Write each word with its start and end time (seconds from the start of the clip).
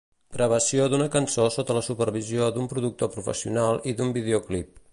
Gravació 0.35 0.85
d'una 0.93 1.07
cançó 1.15 1.43
sota 1.55 1.75
la 1.79 1.83
supervisió 1.89 2.47
d'un 2.55 2.71
productor 2.73 3.13
professional 3.17 3.79
i 3.93 3.95
d'un 4.01 4.15
videoclip. 4.17 4.73